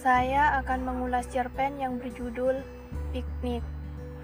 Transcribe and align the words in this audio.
Saya 0.00 0.56
akan 0.64 0.80
mengulas 0.88 1.28
cerpen 1.28 1.76
yang 1.76 2.00
berjudul 2.00 2.64
Piknik, 3.12 3.60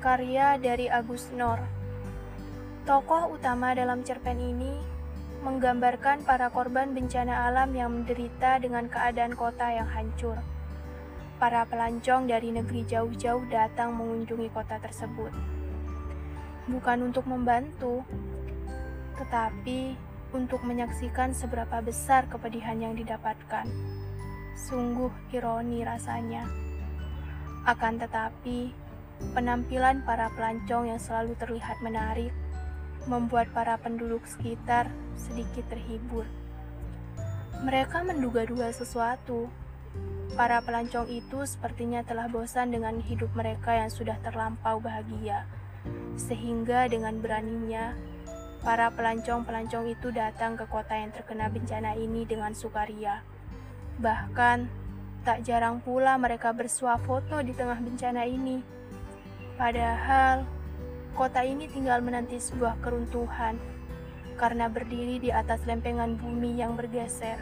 karya 0.00 0.56
dari 0.56 0.88
Agus 0.88 1.28
Nor. 1.36 1.60
Tokoh 2.88 3.36
utama 3.36 3.76
dalam 3.76 4.00
cerpen 4.00 4.40
ini 4.40 4.80
menggambarkan 5.44 6.24
para 6.24 6.48
korban 6.48 6.96
bencana 6.96 7.52
alam 7.52 7.76
yang 7.76 7.92
menderita 7.92 8.56
dengan 8.56 8.88
keadaan 8.88 9.36
kota 9.36 9.68
yang 9.68 9.84
hancur. 9.84 10.40
Para 11.36 11.68
pelancong 11.68 12.24
dari 12.24 12.56
negeri 12.56 12.80
jauh-jauh 12.88 13.44
datang 13.52 13.92
mengunjungi 14.00 14.48
kota 14.56 14.80
tersebut. 14.80 15.36
Bukan 16.72 17.04
untuk 17.04 17.28
membantu, 17.28 18.00
tetapi 19.20 19.92
untuk 20.32 20.64
menyaksikan 20.64 21.36
seberapa 21.36 21.84
besar 21.84 22.24
kepedihan 22.32 22.80
yang 22.80 22.96
didapatkan. 22.96 23.68
Sungguh 24.56 25.12
ironi 25.36 25.84
rasanya. 25.84 26.48
Akan 27.68 28.00
tetapi, 28.00 28.72
penampilan 29.36 30.00
para 30.08 30.32
pelancong 30.32 30.88
yang 30.88 31.00
selalu 31.00 31.36
terlihat 31.36 31.76
menarik 31.84 32.32
membuat 33.06 33.52
para 33.54 33.78
penduduk 33.78 34.24
sekitar 34.26 34.90
sedikit 35.14 35.68
terhibur. 35.70 36.26
Mereka 37.62 38.02
menduga-duga 38.02 38.72
sesuatu. 38.72 39.52
Para 40.36 40.60
pelancong 40.60 41.08
itu 41.08 41.44
sepertinya 41.48 42.04
telah 42.04 42.28
bosan 42.28 42.68
dengan 42.72 43.00
hidup 43.00 43.32
mereka 43.32 43.72
yang 43.72 43.88
sudah 43.88 44.20
terlampau 44.20 44.80
bahagia, 44.80 45.48
sehingga 46.16 46.88
dengan 46.92 47.20
beraninya 47.20 47.96
para 48.60 48.92
pelancong-pelancong 48.92 49.96
itu 49.96 50.12
datang 50.12 50.58
ke 50.60 50.68
kota 50.68 50.92
yang 50.92 51.14
terkena 51.14 51.48
bencana 51.48 51.96
ini 51.96 52.28
dengan 52.28 52.52
sukaria. 52.52 53.24
Bahkan, 53.96 54.68
tak 55.24 55.42
jarang 55.42 55.80
pula 55.80 56.20
mereka 56.20 56.52
bersuah 56.52 57.00
foto 57.00 57.40
di 57.40 57.56
tengah 57.56 57.80
bencana 57.80 58.28
ini. 58.28 58.60
Padahal, 59.56 60.44
kota 61.16 61.40
ini 61.40 61.64
tinggal 61.66 62.04
menanti 62.04 62.36
sebuah 62.36 62.76
keruntuhan 62.84 63.56
karena 64.36 64.68
berdiri 64.68 65.16
di 65.16 65.32
atas 65.32 65.64
lempengan 65.64 66.20
bumi 66.20 66.60
yang 66.60 66.76
bergeser. 66.76 67.40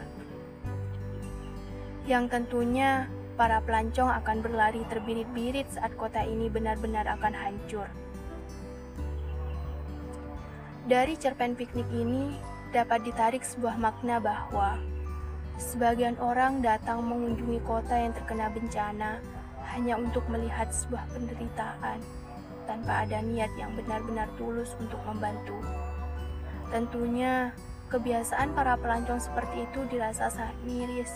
Yang 2.07 2.31
tentunya, 2.31 3.11
para 3.35 3.59
pelancong 3.59 4.07
akan 4.23 4.39
berlari 4.39 4.87
terbirit-birit 4.87 5.67
saat 5.75 5.91
kota 5.99 6.23
ini 6.23 6.47
benar-benar 6.47 7.03
akan 7.19 7.35
hancur. 7.35 7.91
Dari 10.87 11.19
cerpen 11.19 11.57
piknik 11.59 11.89
ini 11.91 12.31
dapat 12.71 13.03
ditarik 13.03 13.43
sebuah 13.43 13.75
makna 13.75 14.23
bahwa 14.23 14.79
Sebagian 15.55 16.19
orang 16.19 16.59
datang 16.59 16.99
mengunjungi 17.07 17.63
kota 17.63 17.95
yang 17.95 18.11
terkena 18.11 18.51
bencana 18.51 19.23
hanya 19.71 19.95
untuk 19.95 20.27
melihat 20.27 20.67
sebuah 20.71 21.07
penderitaan 21.15 21.99
tanpa 22.67 23.07
ada 23.07 23.23
niat 23.23 23.51
yang 23.55 23.71
benar-benar 23.77 24.27
tulus 24.35 24.75
untuk 24.83 24.99
membantu. 25.07 25.55
Tentunya, 26.73 27.55
kebiasaan 27.87 28.51
para 28.51 28.75
pelancong 28.75 29.21
seperti 29.21 29.63
itu 29.63 29.79
dirasa 29.87 30.27
sangat 30.27 30.57
miris, 30.67 31.11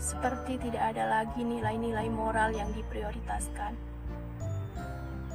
seperti 0.00 0.56
tidak 0.56 0.96
ada 0.96 1.20
lagi 1.20 1.44
nilai-nilai 1.44 2.08
moral 2.08 2.56
yang 2.56 2.72
diprioritaskan. 2.72 3.76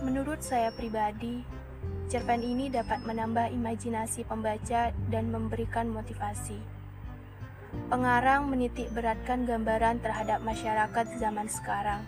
Menurut 0.02 0.42
saya 0.42 0.74
pribadi, 0.74 1.46
cerpen 2.10 2.42
ini 2.42 2.74
dapat 2.74 3.06
menambah 3.06 3.54
imajinasi 3.54 4.26
pembaca 4.26 4.90
dan 5.14 5.30
memberikan 5.30 5.94
motivasi. 5.94 6.75
Pengarang 7.86 8.50
menitik 8.50 8.90
beratkan 8.92 9.46
gambaran 9.46 10.02
terhadap 10.02 10.42
masyarakat 10.42 11.06
zaman 11.22 11.46
sekarang 11.46 12.02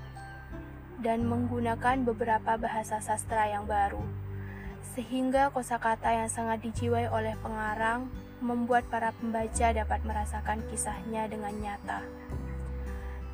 dan 0.98 1.22
menggunakan 1.30 2.02
beberapa 2.02 2.58
bahasa 2.58 2.98
sastra 2.98 3.46
yang 3.54 3.70
baru, 3.70 4.02
sehingga 4.98 5.54
kosakata 5.54 6.10
yang 6.10 6.30
sangat 6.30 6.66
dijiwai 6.66 7.06
oleh 7.14 7.38
pengarang 7.46 8.10
membuat 8.42 8.86
para 8.90 9.14
pembaca 9.14 9.74
dapat 9.74 10.02
merasakan 10.06 10.66
kisahnya 10.70 11.30
dengan 11.30 11.54
nyata. 11.58 12.02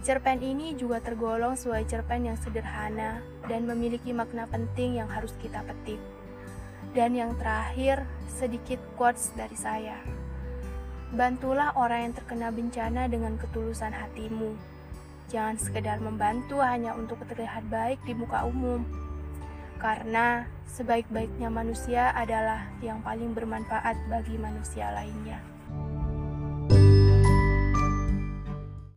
Cerpen 0.03 0.43
ini 0.43 0.75
juga 0.75 0.99
tergolong 0.99 1.55
sebagai 1.55 1.87
cerpen 1.87 2.27
yang 2.27 2.35
sederhana 2.35 3.23
dan 3.47 3.63
memiliki 3.63 4.11
makna 4.11 4.43
penting 4.51 4.99
yang 4.99 5.07
harus 5.07 5.31
kita 5.39 5.63
petik. 5.63 5.99
Dan 6.91 7.15
yang 7.15 7.31
terakhir, 7.39 8.03
sedikit 8.27 8.83
quotes 8.99 9.31
dari 9.33 9.55
saya. 9.55 9.95
Bantulah 11.13 11.77
orang 11.77 12.09
yang 12.09 12.13
terkena 12.17 12.49
bencana 12.49 13.05
dengan 13.05 13.37
ketulusan 13.37 13.93
hatimu. 13.93 14.57
Jangan 15.29 15.61
sekedar 15.61 16.01
membantu 16.01 16.57
hanya 16.65 16.97
untuk 16.97 17.21
terlihat 17.29 17.69
baik 17.69 18.01
di 18.01 18.17
muka 18.17 18.41
umum. 18.49 18.81
Karena 19.77 20.49
sebaik-baiknya 20.73 21.53
manusia 21.53 22.09
adalah 22.17 22.65
yang 22.81 22.97
paling 23.05 23.29
bermanfaat 23.37 23.93
bagi 24.09 24.41
manusia 24.41 24.89
lainnya. 24.89 25.37